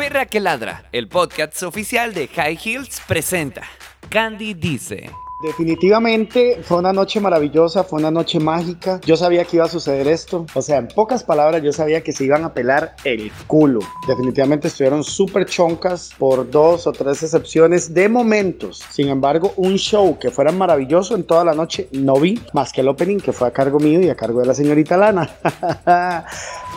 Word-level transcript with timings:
Perra 0.00 0.24
que 0.24 0.40
ladra, 0.40 0.88
el 0.92 1.08
podcast 1.08 1.62
oficial 1.62 2.14
de 2.14 2.26
High 2.26 2.58
Heels 2.64 3.02
presenta. 3.06 3.64
Candy 4.08 4.54
dice. 4.54 5.10
Definitivamente 5.42 6.60
fue 6.62 6.76
una 6.76 6.92
noche 6.92 7.18
maravillosa, 7.18 7.82
fue 7.82 7.98
una 7.98 8.10
noche 8.10 8.38
mágica. 8.38 9.00
Yo 9.06 9.16
sabía 9.16 9.46
que 9.46 9.56
iba 9.56 9.64
a 9.64 9.68
suceder 9.68 10.06
esto. 10.06 10.44
O 10.52 10.60
sea, 10.60 10.76
en 10.76 10.88
pocas 10.88 11.24
palabras, 11.24 11.62
yo 11.62 11.72
sabía 11.72 12.02
que 12.02 12.12
se 12.12 12.24
iban 12.24 12.44
a 12.44 12.52
pelar 12.52 12.94
el 13.04 13.32
culo. 13.46 13.80
Definitivamente 14.06 14.68
estuvieron 14.68 15.02
súper 15.02 15.46
choncas 15.46 16.10
por 16.18 16.50
dos 16.50 16.86
o 16.86 16.92
tres 16.92 17.22
excepciones 17.22 17.94
de 17.94 18.10
momentos. 18.10 18.84
Sin 18.90 19.08
embargo, 19.08 19.54
un 19.56 19.76
show 19.76 20.18
que 20.18 20.30
fuera 20.30 20.52
maravilloso 20.52 21.14
en 21.14 21.24
toda 21.24 21.42
la 21.42 21.54
noche 21.54 21.88
no 21.92 22.20
vi, 22.20 22.38
más 22.52 22.70
que 22.70 22.82
el 22.82 22.88
opening 22.88 23.18
que 23.18 23.32
fue 23.32 23.48
a 23.48 23.50
cargo 23.50 23.78
mío 23.78 24.00
y 24.02 24.10
a 24.10 24.16
cargo 24.16 24.40
de 24.40 24.46
la 24.46 24.54
señorita 24.54 24.98
Lana. 24.98 25.30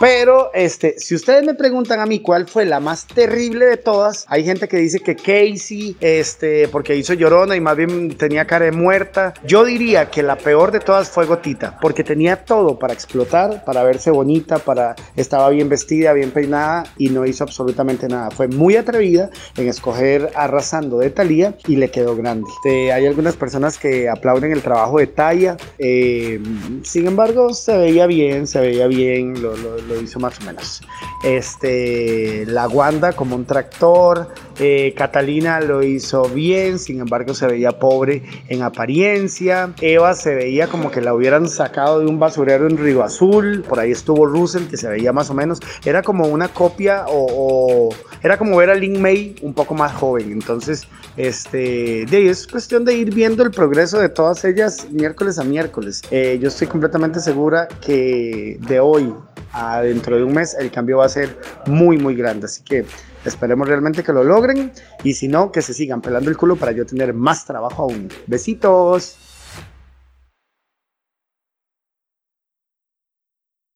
Pero, 0.00 0.50
este, 0.54 0.98
si 0.98 1.14
ustedes 1.14 1.44
me 1.44 1.54
preguntan 1.54 2.00
a 2.00 2.06
mí 2.06 2.20
cuál 2.20 2.48
fue 2.48 2.64
la 2.64 2.80
más 2.80 3.06
terrible 3.06 3.66
de 3.66 3.76
todas, 3.76 4.24
hay 4.28 4.42
gente 4.44 4.68
que 4.68 4.78
dice 4.78 5.00
que 5.00 5.14
Casey, 5.14 5.96
este, 6.00 6.66
porque 6.68 6.96
hizo 6.96 7.12
llorona 7.12 7.54
y 7.54 7.60
más 7.60 7.76
bien 7.76 8.16
tenía 8.16 8.46
muerta. 8.72 9.34
Yo 9.44 9.64
diría 9.64 10.10
que 10.10 10.22
la 10.22 10.36
peor 10.36 10.70
de 10.70 10.80
todas 10.80 11.08
fue 11.08 11.26
Gotita, 11.26 11.78
porque 11.80 12.04
tenía 12.04 12.44
todo 12.44 12.78
para 12.78 12.94
explotar, 12.94 13.64
para 13.64 13.82
verse 13.82 14.10
bonita, 14.10 14.58
para 14.58 14.94
estaba 15.16 15.50
bien 15.50 15.68
vestida, 15.68 16.12
bien 16.12 16.30
peinada 16.30 16.84
y 16.96 17.08
no 17.10 17.26
hizo 17.26 17.44
absolutamente 17.44 18.08
nada. 18.08 18.30
Fue 18.30 18.48
muy 18.48 18.76
atrevida 18.76 19.30
en 19.56 19.68
escoger 19.68 20.30
arrasando 20.34 20.98
de 20.98 21.10
Thalía 21.10 21.56
y 21.66 21.76
le 21.76 21.90
quedó 21.90 22.16
grande. 22.16 22.48
Este, 22.56 22.92
hay 22.92 23.06
algunas 23.06 23.36
personas 23.36 23.78
que 23.78 24.08
aplauden 24.08 24.52
el 24.52 24.62
trabajo 24.62 24.98
de 24.98 25.06
Taya, 25.06 25.56
eh, 25.78 26.40
sin 26.82 27.06
embargo 27.06 27.52
se 27.52 27.76
veía 27.76 28.06
bien, 28.06 28.46
se 28.46 28.60
veía 28.60 28.86
bien, 28.86 29.42
lo 29.42 30.00
hizo 30.00 30.18
más 30.20 30.40
o 30.40 30.44
menos. 30.44 30.82
Este, 31.24 32.44
la 32.46 32.68
Wanda 32.68 33.12
como 33.12 33.34
un 33.34 33.46
tractor, 33.46 34.28
eh, 34.58 34.92
Catalina 34.96 35.60
lo 35.60 35.82
hizo 35.82 36.28
bien, 36.28 36.78
sin 36.78 37.00
embargo 37.00 37.34
se 37.34 37.46
veía 37.46 37.78
pobre 37.78 38.22
en 38.48 38.62
apariencia. 38.62 39.72
Eva 39.80 40.14
se 40.14 40.34
veía 40.34 40.68
como 40.68 40.90
que 40.90 41.00
la 41.00 41.14
hubieran 41.14 41.48
sacado 41.48 42.00
de 42.00 42.06
un 42.06 42.18
basurero 42.18 42.66
en 42.66 42.76
Río 42.76 43.02
Azul. 43.02 43.64
Por 43.68 43.80
ahí 43.80 43.92
estuvo 43.92 44.26
Russell, 44.26 44.66
que 44.66 44.76
se 44.76 44.88
veía 44.88 45.12
más 45.12 45.30
o 45.30 45.34
menos. 45.34 45.60
Era 45.84 46.02
como 46.02 46.26
una 46.26 46.48
copia 46.48 47.04
o, 47.08 47.94
era 48.22 48.38
como 48.38 48.56
ver 48.56 48.70
a 48.70 48.74
Lin 48.74 49.00
May 49.00 49.36
un 49.42 49.54
poco 49.54 49.74
más 49.74 49.92
joven. 49.92 50.32
Entonces, 50.32 50.86
este, 51.16 52.06
de 52.06 52.28
es 52.28 52.46
cuestión 52.46 52.84
de 52.84 52.94
ir 52.94 53.14
viendo 53.14 53.42
el 53.42 53.50
progreso 53.50 53.98
de 53.98 54.08
todas 54.08 54.44
ellas 54.44 54.88
miércoles 54.90 55.38
a 55.38 55.44
miércoles. 55.44 56.02
Eh, 56.10 56.38
yo 56.40 56.48
estoy 56.48 56.66
completamente 56.66 57.20
segura 57.20 57.68
que 57.68 58.58
de 58.60 58.80
hoy 58.80 59.14
dentro 59.82 60.16
de 60.16 60.24
un 60.24 60.32
mes 60.32 60.56
el 60.58 60.70
cambio 60.70 60.98
va 60.98 61.06
a 61.06 61.08
ser 61.08 61.38
muy 61.66 61.98
muy 61.98 62.14
grande. 62.14 62.46
Así 62.46 62.62
que 62.62 62.84
esperemos 63.24 63.68
realmente 63.68 64.02
que 64.02 64.12
lo 64.12 64.24
logren 64.24 64.72
y 65.02 65.14
si 65.14 65.28
no, 65.28 65.52
que 65.52 65.62
se 65.62 65.74
sigan 65.74 66.00
pelando 66.00 66.30
el 66.30 66.36
culo 66.36 66.56
para 66.56 66.72
yo 66.72 66.84
tener 66.86 67.14
más 67.14 67.44
trabajo 67.44 67.84
aún. 67.84 68.08
Besitos. 68.26 69.18